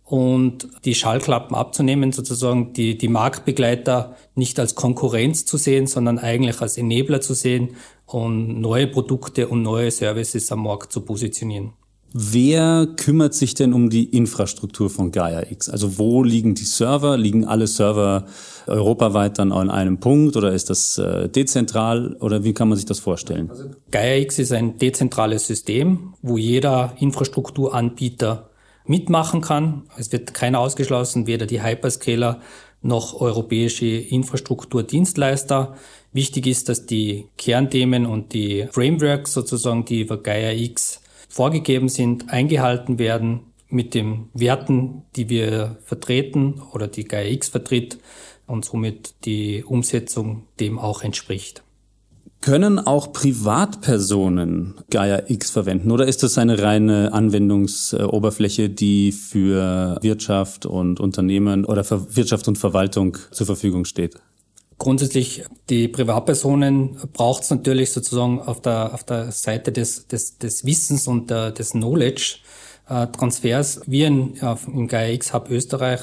Und 0.06 0.70
die 0.86 0.96
Schallklappen 0.96 1.54
abzunehmen, 1.54 2.14
sozusagen 2.14 2.72
die, 2.72 2.98
die 2.98 3.10
Marktbegleiter 3.10 4.16
nicht 4.36 4.58
als 4.58 4.76
Konkurrenz 4.76 5.46
zu 5.46 5.58
sehen, 5.58 5.86
sondern 5.86 6.18
eigentlich 6.18 6.62
als 6.62 6.78
Enabler 6.78 7.20
zu 7.20 7.34
sehen 7.34 7.76
und 8.06 8.62
neue 8.62 8.88
Produkte 8.88 9.50
und 9.50 9.64
neue 9.64 9.92
Services 9.92 10.50
am 10.54 10.64
Markt 10.64 10.94
zu 10.94 11.02
positionieren. 11.02 11.74
Wer 12.12 12.88
kümmert 12.96 13.36
sich 13.36 13.54
denn 13.54 13.72
um 13.72 13.90
die 13.90 14.06
Infrastruktur 14.06 14.90
von 14.90 15.12
Gaia 15.12 15.44
X? 15.52 15.70
Also 15.70 16.00
wo 16.00 16.24
liegen 16.24 16.56
die 16.56 16.64
Server? 16.64 17.18
Liegen 17.18 17.46
alle 17.46 17.68
Server 17.68 18.26
europaweit 18.66 19.38
dann 19.38 19.52
an 19.52 19.70
einem 19.70 20.00
Punkt 20.00 20.36
oder 20.36 20.52
ist 20.52 20.72
das 20.72 20.98
äh, 20.98 21.30
dezentral 21.30 22.16
oder 22.20 22.44
wie 22.44 22.54
kann 22.54 22.68
man 22.68 22.78
sich 22.78 22.86
das 22.86 23.00
vorstellen? 23.00 23.52
Also 23.52 23.70
Gaia 23.92 24.18
X 24.22 24.40
ist 24.40 24.52
ein 24.52 24.80
dezentrales 24.80 25.46
System, 25.46 26.14
wo 26.24 26.38
jeder 26.38 26.94
Infrastrukturanbieter 27.00 28.50
mitmachen 28.86 29.42
kann. 29.42 29.84
Es 29.98 30.12
wird 30.12 30.34
keiner 30.34 30.60
ausgeschlossen, 30.60 31.28
weder 31.28 31.46
die 31.46 31.62
Hyperscaler 31.62 32.42
noch 32.82 33.22
europäische 33.22 33.86
Infrastrukturdienstleister. 33.86 35.76
Wichtig 36.12 36.48
ist, 36.48 36.70
dass 36.70 36.88
die 36.88 37.28
Kernthemen 37.38 38.08
und 38.08 38.34
die 38.34 38.68
Frameworks 38.72 39.34
sozusagen, 39.34 39.86
die 39.86 40.02
über 40.02 40.18
Gaia 40.18 40.54
X 40.54 41.02
vorgegeben 41.30 41.88
sind, 41.88 42.30
eingehalten 42.30 43.00
werden 43.00 43.42
mit 43.70 43.94
den 43.94 44.30
Werten, 44.34 45.04
die 45.16 45.30
wir 45.30 45.78
vertreten 45.86 46.62
oder 46.74 46.88
die 46.88 47.06
GAIA-X 47.06 47.50
vertritt 47.50 48.00
und 48.48 48.66
somit 48.66 49.14
die 49.26 49.64
Umsetzung 49.64 50.48
dem 50.60 50.80
auch 50.80 51.04
entspricht. 51.04 51.64
Können 52.42 52.80
auch 52.80 53.12
Privatpersonen 53.12 54.76
Gaia 54.90 55.24
X 55.28 55.52
verwenden 55.52 55.92
oder 55.92 56.08
ist 56.08 56.24
das 56.24 56.38
eine 56.38 56.62
reine 56.62 57.12
Anwendungsoberfläche, 57.12 58.70
die 58.70 59.12
für 59.12 59.98
Wirtschaft 60.02 60.66
und 60.66 61.02
Unternehmen 61.02 61.66
oder 61.66 61.84
für 61.84 62.16
Wirtschaft 62.16 62.48
und 62.48 62.58
Verwaltung 62.58 63.18
zur 63.32 63.46
Verfügung 63.46 63.84
steht? 63.84 64.16
Grundsätzlich, 64.80 65.44
die 65.70 65.90
Privatpersonen 65.90 66.96
braucht 67.12 67.44
es 67.44 67.50
natürlich 67.50 67.92
sozusagen 67.92 68.40
auf 68.40 68.62
der, 68.62 68.94
auf 68.94 69.04
der 69.04 69.32
Seite 69.34 69.74
des, 69.74 70.08
des, 70.08 70.38
des 70.38 70.66
Wissens 70.66 71.06
und 71.06 71.30
der, 71.30 71.52
des 71.52 71.72
Knowledge 71.72 72.38
äh, 72.88 73.08
Transfers. 73.08 73.82
Wir 73.88 74.08
in, 74.08 74.36
im 74.68 74.88
GAIX 74.88 75.34
Hub 75.34 75.50
Österreich 75.50 76.00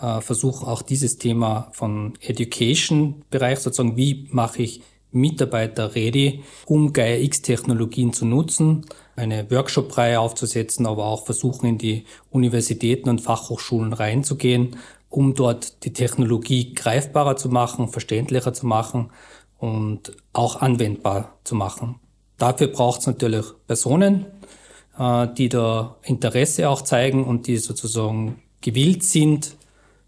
äh, 0.00 0.22
versuchen 0.22 0.66
auch 0.66 0.80
dieses 0.80 1.18
Thema 1.18 1.68
von 1.72 2.14
Education-Bereich, 2.22 3.58
sozusagen, 3.58 3.98
wie 3.98 4.26
mache 4.30 4.62
ich 4.62 4.80
Mitarbeiter 5.12 5.94
ready, 5.94 6.42
um 6.64 6.94
GAIX-Technologien 6.94 8.14
zu 8.14 8.24
nutzen, 8.24 8.86
eine 9.16 9.50
Workshop-Reihe 9.50 10.18
aufzusetzen, 10.18 10.86
aber 10.86 11.04
auch 11.04 11.26
versuchen, 11.26 11.66
in 11.66 11.78
die 11.78 12.04
Universitäten 12.30 13.10
und 13.10 13.20
Fachhochschulen 13.20 13.92
reinzugehen 13.92 14.76
um 15.14 15.34
dort 15.34 15.84
die 15.84 15.92
Technologie 15.92 16.74
greifbarer 16.74 17.36
zu 17.36 17.48
machen, 17.48 17.88
verständlicher 17.88 18.52
zu 18.52 18.66
machen 18.66 19.10
und 19.58 20.12
auch 20.32 20.60
anwendbar 20.60 21.38
zu 21.44 21.54
machen. 21.54 21.96
Dafür 22.36 22.66
braucht 22.66 23.00
es 23.00 23.06
natürlich 23.06 23.46
Personen, 23.68 24.26
äh, 24.98 25.28
die 25.38 25.48
da 25.48 25.96
Interesse 26.02 26.68
auch 26.68 26.82
zeigen 26.82 27.24
und 27.24 27.46
die 27.46 27.58
sozusagen 27.58 28.42
gewillt 28.60 29.04
sind, 29.04 29.56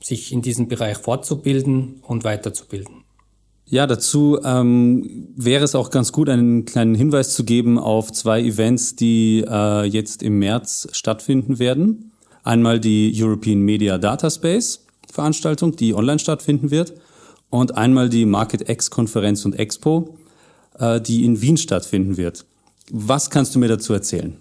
sich 0.03 0.33
in 0.33 0.43
diesem 0.43 0.67
Bereich 0.67 0.99
fortzubilden 0.99 2.03
und 2.03 2.25
weiterzubilden. 2.25 3.05
Ja, 3.69 3.87
dazu 3.87 4.39
ähm, 4.45 5.29
wäre 5.37 5.65
es 5.65 5.75
auch 5.75 5.91
ganz 5.91 6.13
gut, 6.13 6.29
einen 6.29 6.65
kleinen 6.65 6.95
Hinweis 6.95 7.35
zu 7.35 7.45
geben 7.45 7.79
auf 7.79 8.13
zwei 8.13 8.41
Events, 8.41 8.97
die 8.97 9.45
äh, 9.49 9.85
jetzt 9.85 10.23
im 10.23 10.39
März 10.39 10.89
stattfinden 10.93 11.59
werden. 11.59 12.13
Einmal 12.45 12.79
die 12.79 13.13
European 13.17 13.61
Media 13.61 13.99
Data 13.99 14.31
Space, 14.31 14.86
Veranstaltung, 15.13 15.77
die 15.77 15.95
online 15.95 16.19
stattfinden 16.19 16.71
wird, 16.71 16.95
und 17.51 17.77
einmal 17.77 18.09
die 18.09 18.27
Market 18.27 18.69
X 18.69 18.91
Konferenz 18.91 19.45
und 19.45 19.59
Expo, 19.59 20.17
äh, 20.79 21.01
die 21.01 21.25
in 21.25 21.41
Wien 21.41 21.57
stattfinden 21.57 22.17
wird. 22.17 22.45
Was 22.91 23.31
kannst 23.31 23.55
du 23.55 23.59
mir 23.59 23.69
dazu 23.69 23.93
erzählen? 23.93 24.37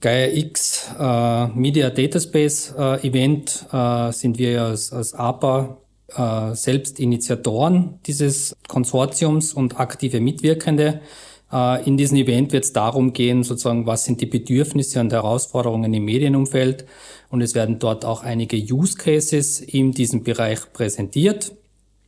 Gaia 0.00 0.28
X 0.28 0.88
äh, 0.98 1.46
Media 1.48 1.90
Dataspace 1.90 2.74
äh, 2.76 3.06
Event 3.06 3.66
äh, 3.72 4.12
sind 4.12 4.38
wir 4.38 4.62
als, 4.62 4.92
als 4.92 5.12
APA 5.14 5.76
äh, 6.16 6.54
selbst 6.54 6.98
Initiatoren 6.98 7.98
dieses 8.06 8.56
Konsortiums 8.66 9.52
und 9.52 9.78
aktive 9.78 10.20
Mitwirkende. 10.20 11.00
Äh, 11.52 11.86
in 11.86 11.96
diesem 11.96 12.16
Event 12.16 12.52
wird 12.52 12.64
es 12.64 12.72
darum 12.72 13.12
gehen, 13.12 13.42
sozusagen, 13.42 13.86
was 13.86 14.04
sind 14.04 14.20
die 14.20 14.26
Bedürfnisse 14.26 15.00
und 15.00 15.12
Herausforderungen 15.12 15.92
im 15.92 16.04
Medienumfeld. 16.04 16.86
Und 17.28 17.40
es 17.40 17.54
werden 17.54 17.78
dort 17.78 18.04
auch 18.04 18.22
einige 18.22 18.56
Use 18.56 18.96
Cases 18.96 19.60
in 19.60 19.92
diesem 19.92 20.22
Bereich 20.22 20.72
präsentiert. 20.72 21.52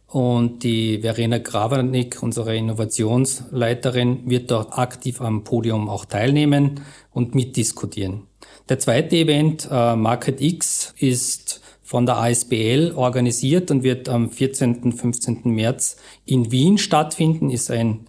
Und 0.08 0.62
die 0.62 0.98
Verena 0.98 1.38
Gravernick, 1.38 2.22
unsere 2.22 2.54
Innovationsleiterin, 2.54 4.28
wird 4.28 4.50
dort 4.50 4.76
aktiv 4.76 5.22
am 5.22 5.42
Podium 5.42 5.88
auch 5.88 6.04
teilnehmen 6.04 6.82
und 7.12 7.34
mitdiskutieren. 7.34 8.24
Der 8.68 8.78
zweite 8.78 9.16
Event, 9.16 9.68
äh, 9.70 9.96
Market 9.96 10.40
X, 10.40 10.92
ist 10.98 11.62
von 11.82 12.04
der 12.04 12.18
ASBL 12.18 12.92
organisiert 12.94 13.70
und 13.70 13.82
wird 13.82 14.08
am 14.08 14.30
14. 14.30 14.92
15. 14.92 15.42
März 15.44 15.96
in 16.26 16.52
Wien 16.52 16.78
stattfinden, 16.78 17.48
ist 17.48 17.70
ein 17.70 18.06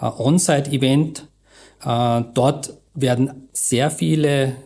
äh, 0.00 0.06
On-Site-Event. 0.06 1.28
Äh, 1.84 2.22
dort 2.34 2.74
werden 2.94 3.48
sehr 3.52 3.90
viele 3.90 4.56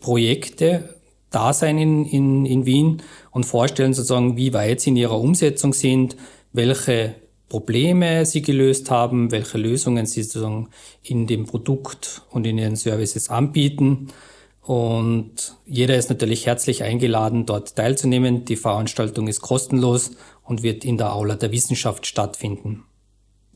Projekte 0.00 0.96
da 1.30 1.52
sein 1.52 1.78
in, 1.78 2.04
in, 2.04 2.46
in 2.46 2.66
Wien 2.66 3.02
und 3.30 3.46
vorstellen 3.46 3.94
sozusagen, 3.94 4.36
wie 4.36 4.52
weit 4.52 4.80
sie 4.80 4.90
in 4.90 4.96
ihrer 4.96 5.18
Umsetzung 5.18 5.72
sind, 5.72 6.16
welche 6.52 7.14
Probleme 7.48 8.26
sie 8.26 8.42
gelöst 8.42 8.90
haben, 8.90 9.30
welche 9.30 9.58
Lösungen 9.58 10.06
sie 10.06 10.22
sozusagen 10.22 10.68
in 11.02 11.26
dem 11.26 11.46
Produkt 11.46 12.22
und 12.30 12.46
in 12.46 12.58
ihren 12.58 12.76
Services 12.76 13.28
anbieten. 13.28 14.08
Und 14.62 15.56
jeder 15.66 15.96
ist 15.96 16.10
natürlich 16.10 16.46
herzlich 16.46 16.82
eingeladen, 16.82 17.46
dort 17.46 17.74
teilzunehmen. 17.74 18.44
Die 18.44 18.56
Veranstaltung 18.56 19.26
ist 19.26 19.40
kostenlos 19.40 20.12
und 20.44 20.62
wird 20.62 20.84
in 20.84 20.96
der 20.96 21.12
Aula 21.12 21.34
der 21.34 21.50
Wissenschaft 21.50 22.06
stattfinden. 22.06 22.84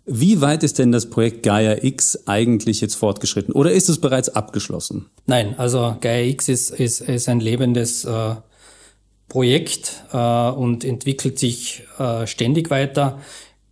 Wie 0.07 0.41
weit 0.43 0.63
ist 0.63 0.79
denn 0.79 0.93
das 0.93 1.09
Projekt 1.09 1.43
Gaia 1.43 1.83
X 1.83 2.27
eigentlich 2.27 2.83
jetzt 2.83 2.95
fortgeschritten 2.95 3.55
oder 3.55 3.73
ist 3.73 3.89
es 3.89 4.01
bereits 4.01 4.29
abgeschlossen? 4.29 5.07
Nein, 5.27 5.55
also 5.59 5.97
Gaia 6.01 6.27
X 6.27 6.49
ist, 6.49 6.71
ist, 6.71 7.01
ist 7.01 7.29
ein 7.29 7.41
lebendes 7.41 8.05
äh, 8.05 8.35
Projekt 9.29 10.05
äh, 10.13 10.51
und 10.51 10.85
entwickelt 10.85 11.39
sich 11.39 11.85
äh, 11.99 12.27
ständig 12.27 12.71
weiter. 12.71 13.19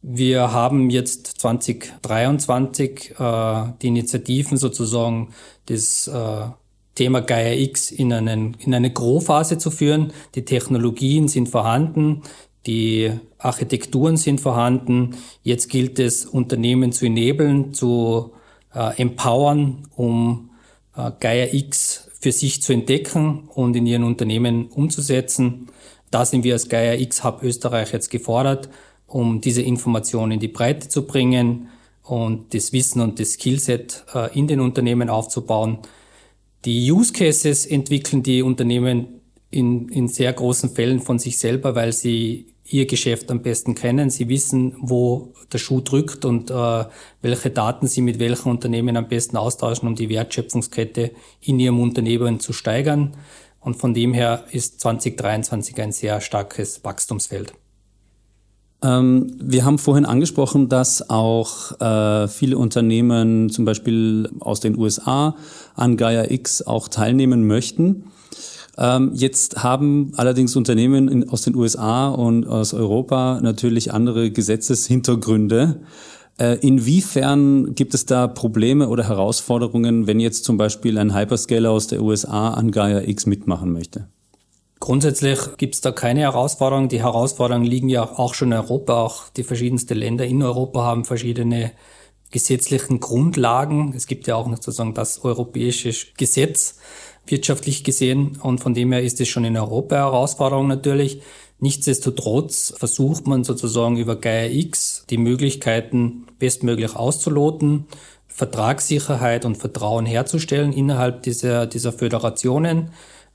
Wir 0.01 0.53
haben 0.53 0.89
jetzt 0.89 1.27
2023 1.27 3.15
äh, 3.19 3.65
die 3.83 3.89
Initiativen 3.89 4.57
sozusagen 4.57 5.35
das 5.67 6.09
äh, 6.09 6.47
Thema 6.95 7.21
Gaia 7.21 7.55
X 7.55 7.91
in, 7.91 8.13
einen, 8.13 8.57
in 8.59 8.75
eine 8.75 8.91
Großphase 8.91 9.59
zu 9.59 9.71
führen. 9.71 10.13
Die 10.35 10.45
Technologien 10.45 11.29
sind 11.29 11.49
vorhanden, 11.49 12.23
die 12.67 13.11
Architekturen 13.39 14.17
sind 14.17 14.41
vorhanden. 14.41 15.17
Jetzt 15.43 15.69
gilt 15.69 15.99
es, 15.99 16.25
Unternehmen 16.25 16.93
zu 16.93 17.07
enablen, 17.07 17.75
zu 17.75 18.33
äh, 18.75 19.01
empowern, 19.01 19.89
um 19.97 20.51
äh, 20.97 21.11
Gaia 21.19 21.53
X 21.53 22.09
für 22.21 22.33
sich 22.33 22.63
zu 22.63 22.73
entdecken 22.73 23.49
und 23.49 23.75
in 23.75 23.87
ihren 23.87 24.05
Unternehmen 24.05 24.67
umzusetzen. 24.69 25.69
Da 26.11 26.25
sind 26.25 26.45
wir 26.45 26.53
als 26.53 26.69
Gaia 26.69 26.95
X 26.95 27.25
Hub 27.25 27.43
Österreich 27.43 27.93
jetzt 27.93 28.11
gefordert, 28.11 28.69
um 29.07 29.41
diese 29.41 29.63
Informationen 29.63 30.33
in 30.33 30.41
die 30.41 30.49
Breite 30.49 30.89
zu 30.89 31.07
bringen 31.07 31.69
und 32.03 32.55
das 32.55 32.73
Wissen 32.73 33.01
und 33.01 33.19
das 33.19 33.35
Skillset 33.35 34.05
äh, 34.15 34.39
in 34.39 34.47
den 34.47 34.61
Unternehmen 34.61 35.09
aufzubauen. 35.09 35.79
Die 36.65 36.93
Use 36.93 37.13
Cases 37.13 37.67
entwickeln 37.67 38.23
die 38.23 38.43
Unternehmen 38.43 39.22
in, 39.53 39.89
in 39.91 40.09
sehr 40.09 40.33
großen 40.33 40.71
Fällen 40.71 41.01
von 41.01 41.19
sich 41.19 41.39
selber, 41.39 41.77
weil 41.77 41.93
sie 41.93 42.47
ihr 42.65 42.87
Geschäft 42.87 43.31
am 43.31 43.43
besten 43.43 43.75
kennen. 43.75 44.11
Sie 44.11 44.29
wissen, 44.29 44.75
wo 44.81 45.35
der 45.53 45.59
Schuh 45.59 45.81
drückt 45.81 46.25
und 46.25 46.51
äh, 46.51 46.85
welche 47.21 47.51
Daten 47.51 47.87
sie 47.87 48.01
mit 48.01 48.19
welchen 48.19 48.51
Unternehmen 48.51 48.97
am 48.97 49.09
besten 49.09 49.37
austauschen, 49.37 49.89
um 49.89 49.95
die 49.95 50.09
Wertschöpfungskette 50.09 51.13
in 51.43 51.61
ihrem 51.61 51.81
Unternehmen 51.81 52.41
zu 52.41 52.53
steigern. 52.53 53.15
Und 53.61 53.77
von 53.77 53.95
dem 53.95 54.15
her 54.15 54.45
ist 54.51 54.81
2023 54.81 55.81
ein 55.81 55.93
sehr 55.93 56.21
starkes 56.21 56.83
Wachstumsfeld. 56.83 57.53
Ähm, 58.83 59.37
wir 59.39 59.65
haben 59.65 59.79
vorhin 59.79 60.07
angesprochen, 60.07 60.69
dass 60.69 61.09
auch 61.11 61.79
äh, 61.79 62.27
viele 62.27 62.57
Unternehmen, 62.57 63.51
zum 63.51 63.65
Beispiel 63.65 64.31
aus 64.41 64.61
den 64.61 64.79
USA, 64.79 65.37
an 65.75 65.97
Gaia 65.97 66.31
X 66.31 66.63
auch 66.63 66.89
teilnehmen 66.89 67.47
möchten. 67.47 68.05
Ähm, 68.79 69.11
jetzt 69.15 69.63
haben 69.63 70.13
allerdings 70.17 70.57
Unternehmen 70.57 71.09
in, 71.09 71.29
aus 71.29 71.43
den 71.43 71.55
USA 71.55 72.09
und 72.09 72.47
aus 72.47 72.73
Europa 72.73 73.41
natürlich 73.43 73.93
andere 73.93 74.31
Gesetzeshintergründe. 74.31 75.81
Äh, 76.39 76.59
inwiefern 76.61 77.75
gibt 77.75 77.93
es 77.95 78.07
da 78.07 78.27
Probleme 78.27 78.89
oder 78.89 79.07
Herausforderungen, 79.07 80.07
wenn 80.07 80.21
jetzt 80.21 80.45
zum 80.45 80.57
Beispiel 80.57 80.97
ein 80.97 81.15
Hyperscaler 81.15 81.71
aus 81.71 81.87
der 81.87 82.03
USA 82.03 82.55
an 82.55 82.71
Gaia 82.71 83.03
X 83.03 83.27
mitmachen 83.27 83.73
möchte? 83.73 84.09
Grundsätzlich 84.81 85.39
gibt 85.59 85.75
es 85.77 85.81
da 85.81 85.93
keine 85.93 86.21
Herausforderungen. 86.21 86.89
Die 86.89 87.03
Herausforderungen 87.03 87.67
liegen 87.67 87.89
ja 87.89 88.03
auch 88.03 88.35
schon 88.35 88.49
in 88.49 88.59
Europa. 88.59 88.95
Auch 88.95 89.29
die 89.29 89.45
verschiedensten 89.45 89.97
Länder 89.97 90.27
in 90.27 90.43
Europa 90.43 90.83
haben 90.83 91.05
verschiedene 91.05 91.71
gesetzlichen 92.33 92.99
Grundlagen. 92.99 93.93
Es 93.95 94.09
gibt 94.09 94.27
ja 94.27 94.35
auch 94.35 94.49
sozusagen 94.49 94.95
das 94.95 95.23
europäische 95.23 95.93
Gesetz, 96.17 96.79
wirtschaftlich 97.27 97.85
gesehen. 97.85 98.39
Und 98.43 98.59
von 98.59 98.75
dem 98.75 98.93
her 98.93 99.03
ist 99.03 99.21
es 99.21 99.29
schon 99.29 99.45
in 99.45 99.57
Europa 99.57 99.97
eine 99.97 100.05
Herausforderung 100.05 100.67
natürlich. 100.67 101.23
Nichtsdestotrotz 101.61 102.75
versucht 102.77 103.27
man 103.27 103.45
sozusagen 103.45 103.97
über 103.97 104.17
Gaia 104.17 104.51
X 104.51 105.05
die 105.11 105.19
Möglichkeiten 105.19 106.27
bestmöglich 106.39 106.97
auszuloten, 106.97 107.87
Vertragssicherheit 108.27 109.45
und 109.45 109.57
Vertrauen 109.57 110.07
herzustellen 110.07 110.73
innerhalb 110.73 111.23
dieser, 111.23 111.67
dieser 111.67 111.93
Föderationen. 111.93 112.91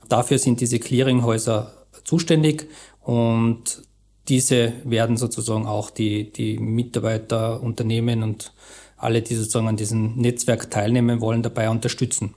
Dafür 0.08 0.38
sind 0.38 0.60
diese 0.60 0.78
Clearinghäuser 0.78 1.72
zuständig 2.04 2.68
und 3.00 3.82
diese 4.28 4.74
werden 4.84 5.16
sozusagen 5.16 5.66
auch 5.66 5.90
die, 5.90 6.30
die 6.30 6.58
Mitarbeiter, 6.58 7.62
Unternehmen 7.62 8.22
und 8.22 8.52
alle, 8.98 9.22
die 9.22 9.36
sozusagen 9.36 9.68
an 9.68 9.76
diesem 9.76 10.16
Netzwerk 10.16 10.70
teilnehmen 10.70 11.20
wollen, 11.20 11.42
dabei 11.42 11.70
unterstützen. 11.70 12.34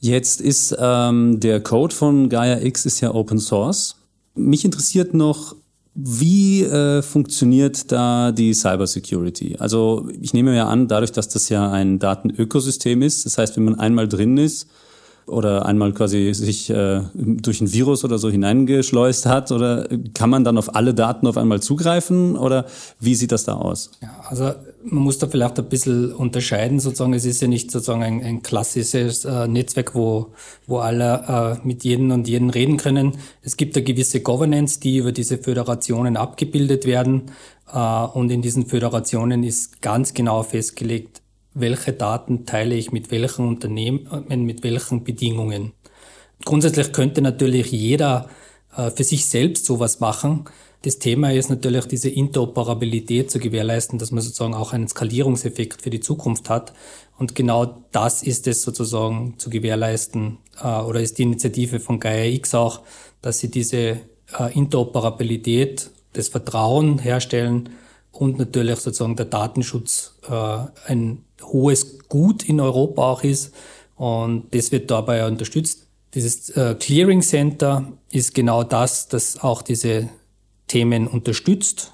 Jetzt 0.00 0.40
ist 0.40 0.74
ähm, 0.78 1.40
der 1.40 1.60
Code 1.60 1.94
von 1.94 2.28
Gaia 2.28 2.60
X 2.60 2.86
ist 2.86 3.00
ja 3.00 3.14
Open 3.14 3.38
Source. 3.38 3.96
Mich 4.34 4.64
interessiert 4.64 5.12
noch, 5.12 5.54
wie 5.94 6.62
äh, 6.62 7.02
funktioniert 7.02 7.92
da 7.92 8.32
die 8.32 8.54
Cybersecurity? 8.54 9.56
Also 9.58 10.08
ich 10.20 10.32
nehme 10.32 10.56
ja 10.56 10.68
an, 10.68 10.88
dadurch, 10.88 11.12
dass 11.12 11.28
das 11.28 11.50
ja 11.50 11.70
ein 11.70 11.98
Datenökosystem 11.98 13.02
ist, 13.02 13.26
das 13.26 13.36
heißt, 13.36 13.56
wenn 13.56 13.64
man 13.64 13.78
einmal 13.78 14.08
drin 14.08 14.38
ist, 14.38 14.68
oder 15.30 15.64
einmal 15.66 15.92
quasi 15.92 16.34
sich 16.34 16.70
äh, 16.70 17.02
durch 17.14 17.60
ein 17.60 17.72
Virus 17.72 18.04
oder 18.04 18.18
so 18.18 18.28
hineingeschleust 18.30 19.26
hat? 19.26 19.52
Oder 19.52 19.88
kann 20.12 20.28
man 20.28 20.44
dann 20.44 20.58
auf 20.58 20.74
alle 20.74 20.92
Daten 20.92 21.26
auf 21.26 21.36
einmal 21.36 21.60
zugreifen? 21.60 22.36
Oder 22.36 22.66
wie 22.98 23.14
sieht 23.14 23.32
das 23.32 23.44
da 23.44 23.54
aus? 23.54 23.92
Ja, 24.02 24.10
also 24.28 24.52
man 24.84 25.02
muss 25.02 25.18
da 25.18 25.26
vielleicht 25.26 25.58
ein 25.58 25.68
bisschen 25.68 26.12
unterscheiden, 26.12 26.80
sozusagen. 26.80 27.12
Es 27.14 27.24
ist 27.24 27.42
ja 27.42 27.48
nicht 27.48 27.70
sozusagen 27.70 28.02
ein, 28.02 28.22
ein 28.22 28.42
klassisches 28.42 29.24
äh, 29.24 29.46
Netzwerk, 29.46 29.94
wo, 29.94 30.32
wo 30.66 30.78
alle 30.78 31.58
äh, 31.62 31.66
mit 31.66 31.84
jedem 31.84 32.10
und 32.10 32.28
jedem 32.28 32.50
reden 32.50 32.76
können. 32.76 33.18
Es 33.42 33.56
gibt 33.56 33.76
eine 33.76 33.84
gewisse 33.84 34.20
Governance, 34.22 34.80
die 34.80 34.96
über 34.98 35.12
diese 35.12 35.38
Föderationen 35.38 36.16
abgebildet 36.16 36.86
werden. 36.86 37.30
Äh, 37.72 37.78
und 37.78 38.30
in 38.30 38.42
diesen 38.42 38.66
Föderationen 38.66 39.42
ist 39.42 39.82
ganz 39.82 40.14
genau 40.14 40.42
festgelegt, 40.42 41.22
welche 41.54 41.92
Daten 41.92 42.46
teile 42.46 42.74
ich 42.74 42.92
mit 42.92 43.10
welchen 43.10 43.46
Unternehmen, 43.46 44.08
äh, 44.28 44.36
mit 44.36 44.62
welchen 44.62 45.04
Bedingungen. 45.04 45.72
Grundsätzlich 46.44 46.92
könnte 46.92 47.22
natürlich 47.22 47.70
jeder 47.70 48.28
äh, 48.76 48.90
für 48.90 49.04
sich 49.04 49.26
selbst 49.26 49.66
sowas 49.66 50.00
machen. 50.00 50.44
Das 50.82 50.98
Thema 50.98 51.32
ist 51.32 51.50
natürlich 51.50 51.84
diese 51.86 52.08
Interoperabilität 52.08 53.30
zu 53.30 53.38
gewährleisten, 53.38 53.98
dass 53.98 54.12
man 54.12 54.22
sozusagen 54.22 54.54
auch 54.54 54.72
einen 54.72 54.88
Skalierungseffekt 54.88 55.82
für 55.82 55.90
die 55.90 56.00
Zukunft 56.00 56.48
hat. 56.48 56.72
Und 57.18 57.34
genau 57.34 57.84
das 57.92 58.22
ist 58.22 58.46
es 58.46 58.62
sozusagen 58.62 59.34
zu 59.38 59.50
gewährleisten, 59.50 60.38
äh, 60.62 60.80
oder 60.80 61.00
ist 61.00 61.18
die 61.18 61.24
Initiative 61.24 61.80
von 61.80 62.00
Gaia 62.00 62.24
X 62.32 62.54
auch, 62.54 62.80
dass 63.20 63.38
sie 63.38 63.50
diese 63.50 64.00
Interoperabilität, 64.54 65.90
das 66.12 66.28
Vertrauen 66.28 67.00
herstellen 67.00 67.70
und 68.12 68.38
natürlich 68.38 68.78
sozusagen 68.78 69.16
der 69.16 69.26
Datenschutz 69.26 70.14
ein 70.86 71.24
hohes 71.42 71.98
Gut 72.08 72.48
in 72.48 72.60
Europa 72.60 73.02
auch 73.02 73.24
ist. 73.24 73.52
Und 73.96 74.54
das 74.54 74.72
wird 74.72 74.90
dabei 74.90 75.26
unterstützt. 75.26 75.86
Dieses 76.14 76.50
äh, 76.50 76.74
Clearing 76.78 77.22
Center 77.22 77.92
ist 78.10 78.34
genau 78.34 78.62
das, 78.64 79.08
das 79.08 79.38
auch 79.38 79.62
diese 79.62 80.08
Themen 80.70 81.08
unterstützt. 81.08 81.92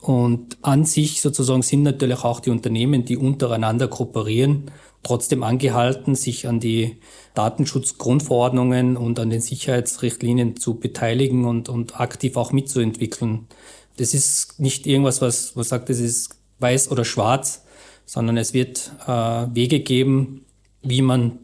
Und 0.00 0.58
an 0.62 0.84
sich 0.84 1.20
sozusagen 1.20 1.62
sind 1.62 1.82
natürlich 1.82 2.22
auch 2.22 2.40
die 2.40 2.50
Unternehmen, 2.50 3.04
die 3.04 3.16
untereinander 3.16 3.88
kooperieren, 3.88 4.70
trotzdem 5.02 5.42
angehalten, 5.42 6.14
sich 6.14 6.46
an 6.46 6.60
die 6.60 6.98
Datenschutzgrundverordnungen 7.34 8.96
und 8.96 9.18
an 9.18 9.30
den 9.30 9.40
Sicherheitsrichtlinien 9.40 10.56
zu 10.56 10.74
beteiligen 10.78 11.44
und, 11.44 11.68
und 11.68 11.98
aktiv 12.00 12.36
auch 12.36 12.52
mitzuentwickeln. 12.52 13.48
Das 13.96 14.14
ist 14.14 14.60
nicht 14.60 14.86
irgendwas, 14.86 15.20
was 15.20 15.56
man 15.56 15.64
sagt, 15.64 15.88
das 15.88 15.98
ist 15.98 16.36
weiß 16.60 16.90
oder 16.92 17.04
schwarz, 17.04 17.64
sondern 18.06 18.36
es 18.36 18.54
wird 18.54 18.92
äh, 19.06 19.10
Wege 19.10 19.80
geben, 19.80 20.44
wie 20.82 21.02
man 21.02 21.40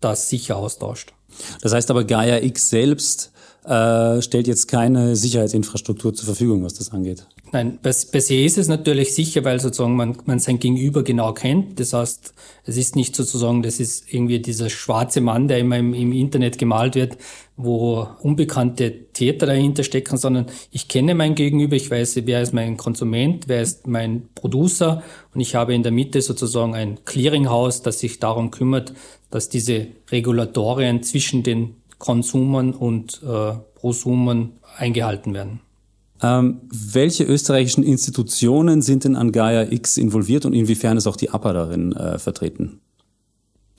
das 0.00 0.30
sicher 0.30 0.56
austauscht. 0.56 1.12
Das 1.60 1.74
heißt 1.74 1.90
aber, 1.90 2.04
Gaia 2.04 2.42
X 2.42 2.70
selbst 2.70 3.32
äh, 3.68 4.22
stellt 4.22 4.46
jetzt 4.46 4.66
keine 4.66 5.14
Sicherheitsinfrastruktur 5.14 6.14
zur 6.14 6.24
Verfügung, 6.24 6.64
was 6.64 6.74
das 6.74 6.90
angeht. 6.90 7.26
Nein, 7.52 7.78
per, 7.82 7.94
per 8.10 8.20
se 8.20 8.36
ist 8.36 8.56
es 8.56 8.66
natürlich 8.66 9.14
sicher, 9.14 9.44
weil 9.44 9.60
sozusagen 9.60 9.94
man, 9.94 10.16
man 10.24 10.38
sein 10.38 10.58
Gegenüber 10.58 11.02
genau 11.02 11.34
kennt. 11.34 11.78
Das 11.78 11.92
heißt, 11.92 12.32
es 12.64 12.76
ist 12.78 12.96
nicht 12.96 13.14
sozusagen, 13.14 13.62
das 13.62 13.78
ist 13.78 14.12
irgendwie 14.12 14.38
dieser 14.38 14.70
schwarze 14.70 15.20
Mann, 15.20 15.48
der 15.48 15.58
immer 15.58 15.76
im, 15.76 15.92
im 15.92 16.12
Internet 16.12 16.56
gemalt 16.56 16.94
wird, 16.94 17.18
wo 17.58 18.06
unbekannte 18.22 19.12
Täter 19.12 19.44
dahinter 19.46 19.82
stecken, 19.82 20.16
sondern 20.16 20.46
ich 20.70 20.88
kenne 20.88 21.14
mein 21.14 21.34
Gegenüber, 21.34 21.76
ich 21.76 21.90
weiß, 21.90 22.20
wer 22.24 22.40
ist 22.40 22.54
mein 22.54 22.78
Konsument, 22.78 23.48
wer 23.48 23.60
ist 23.60 23.86
mein 23.86 24.28
Producer 24.34 25.02
und 25.34 25.40
ich 25.40 25.54
habe 25.54 25.74
in 25.74 25.82
der 25.82 25.92
Mitte 25.92 26.22
sozusagen 26.22 26.74
ein 26.74 27.04
Clearinghouse, 27.04 27.82
das 27.82 27.98
sich 27.98 28.18
darum 28.18 28.50
kümmert, 28.50 28.94
dass 29.30 29.48
diese 29.48 29.88
Regulatorien 30.10 31.02
zwischen 31.02 31.42
den 31.42 31.74
Konsumern 31.98 32.72
und 32.72 33.20
äh, 33.22 33.52
Prosumern 33.74 34.52
eingehalten 34.76 35.34
werden. 35.34 35.60
Ähm, 36.22 36.62
welche 36.70 37.24
österreichischen 37.24 37.84
Institutionen 37.84 38.82
sind 38.82 39.04
denn 39.04 39.14
an 39.14 39.30
Gaia 39.30 39.70
X 39.70 39.96
involviert 39.96 40.46
und 40.46 40.52
inwiefern 40.52 40.96
ist 40.96 41.06
auch 41.06 41.16
die 41.16 41.30
APA 41.30 41.52
darin 41.52 41.92
äh, 41.92 42.18
vertreten? 42.18 42.80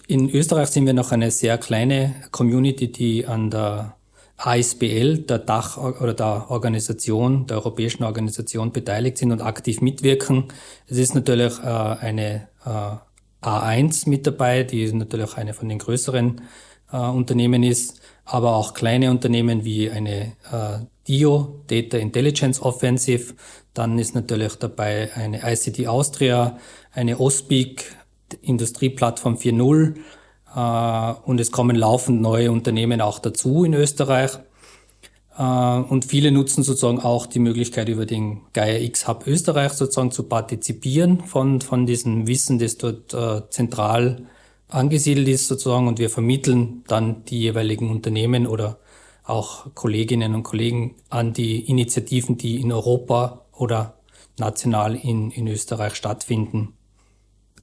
In 0.08 0.30
Österreich 0.30 0.70
sind 0.70 0.86
wir 0.86 0.94
noch 0.94 1.12
eine 1.12 1.32
sehr 1.32 1.58
kleine 1.58 2.16
Community, 2.32 2.92
die 2.92 3.28
an 3.28 3.52
der 3.52 3.96
ASBL, 4.38 5.20
der 5.20 5.40
Dach 5.40 5.78
oder 5.78 6.14
der 6.14 6.50
Organisation, 6.50 7.46
der 7.46 7.58
europäischen 7.58 8.04
Organisation 8.04 8.72
beteiligt 8.72 9.18
sind 9.18 9.34
und 9.34 9.42
aktiv 9.42 9.82
mitwirken. 9.82 10.46
Es 10.88 10.98
ist 10.98 11.14
natürlich 11.14 11.60
äh, 11.60 11.68
eine 11.68 12.48
äh, 12.66 13.46
A1 13.46 14.10
mit 14.10 14.26
dabei, 14.26 14.64
die 14.64 14.92
natürlich 14.94 15.36
eine 15.36 15.54
von 15.54 15.68
den 15.68 15.78
größeren 15.78 16.42
äh, 16.92 16.98
Unternehmen 16.98 17.64
ist, 17.64 17.99
aber 18.32 18.56
auch 18.56 18.74
kleine 18.74 19.10
Unternehmen 19.10 19.66
wie 19.66 19.90
eine 19.90 20.34
äh, 20.52 20.86
DIO, 21.08 21.62
Data 21.68 21.98
Intelligence 21.98 22.62
Offensive. 22.62 23.34
Dann 23.74 23.98
ist 23.98 24.14
natürlich 24.14 24.56
dabei 24.56 25.10
eine 25.16 25.42
ICT 25.44 25.88
Austria, 25.88 26.58
eine 26.92 27.20
OSPIC, 27.20 27.96
Industrieplattform 28.42 29.36
4.0 29.36 29.96
äh, 30.56 31.20
und 31.26 31.40
es 31.40 31.52
kommen 31.52 31.76
laufend 31.76 32.22
neue 32.22 32.52
Unternehmen 32.52 33.02
auch 33.02 33.18
dazu 33.18 33.64
in 33.64 33.74
Österreich. 33.74 34.38
Äh, 35.36 35.44
und 35.44 36.06
viele 36.06 36.32
nutzen 36.32 36.62
sozusagen 36.62 37.00
auch 37.00 37.26
die 37.26 37.40
Möglichkeit, 37.40 37.90
über 37.90 38.06
den 38.06 38.42
Gaia 38.54 38.78
X 38.78 39.08
Hub 39.08 39.26
Österreich 39.26 39.72
sozusagen 39.72 40.12
zu 40.12 40.24
partizipieren 40.24 41.22
von, 41.22 41.62
von 41.62 41.88
diesem 41.88 42.28
Wissen, 42.28 42.60
das 42.60 42.78
dort 42.78 43.12
äh, 43.16 43.50
zentral 43.50 44.28
angesiedelt 44.70 45.28
ist 45.28 45.48
sozusagen 45.48 45.88
und 45.88 46.00
wir 46.00 46.10
vermitteln 46.10 46.84
dann 46.88 47.26
die 47.26 47.40
jeweiligen 47.40 47.90
Unternehmen 47.90 48.48
oder 48.48 48.80
auch 49.24 49.74
Kolleginnen 49.76 50.34
und 50.34 50.44
Kollegen 50.44 50.96
an 51.10 51.34
die 51.34 51.60
Initiativen, 51.70 52.38
die 52.38 52.62
in 52.62 52.72
Europa 52.72 53.46
oder 53.52 54.00
national 54.40 54.96
in, 54.96 55.32
in 55.32 55.48
Österreich 55.48 55.96
stattfinden. 55.96 56.74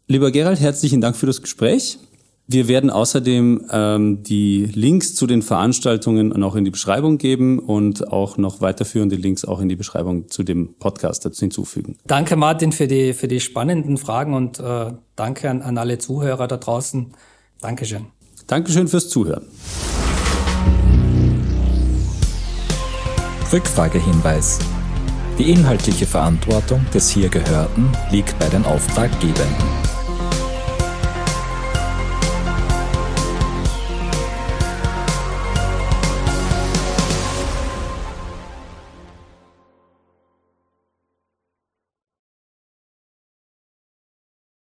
Lieber 0.07 0.31
Gerald, 0.31 0.61
herzlichen 0.61 1.01
Dank 1.01 1.17
für 1.17 1.27
das 1.27 1.43
Gespräch. 1.43 1.99
Wir 2.49 2.69
werden 2.69 2.91
außerdem 2.91 3.67
ähm, 3.73 4.23
die 4.23 4.67
Links 4.67 5.17
zu 5.17 5.27
den 5.27 5.43
Veranstaltungen 5.43 6.29
noch 6.29 6.55
in 6.55 6.65
die 6.65 6.71
Beschreibung 6.71 7.19
geben 7.19 7.59
und 7.59 8.13
auch 8.13 8.39
noch 8.39 8.61
weiterführende 8.61 9.17
Links 9.17 9.45
auch 9.45 9.61
in 9.61 9.69
die 9.69 9.75
Beschreibung 9.75 10.29
zu 10.29 10.45
dem 10.45 10.75
Podcast 10.79 11.25
dazu 11.25 11.41
hinzufügen. 11.41 11.99
Danke 12.07 12.37
Martin 12.37 12.71
für 12.71 12.87
die, 12.87 13.15
für 13.15 13.27
die 13.27 13.41
spannenden 13.41 13.97
Fragen 13.97 14.35
und 14.35 14.61
äh, 14.61 14.93
danke 15.17 15.51
an, 15.51 15.61
an 15.61 15.77
alle 15.77 15.99
Zuhörer 15.99 16.47
da 16.47 16.57
draußen. 16.57 17.13
Dankeschön. 17.61 18.07
Dankeschön 18.47 18.87
fürs 18.87 19.09
Zuhören. 19.09 19.47
Rückfragehinweis. 23.53 24.61
Die 25.39 25.51
inhaltliche 25.51 26.07
Verantwortung 26.07 26.81
des 26.95 27.11
hier 27.11 27.29
Gehörten 27.29 27.91
liegt 28.13 28.39
bei 28.39 28.49
den 28.49 28.65
Auftraggebenden. 28.65 29.96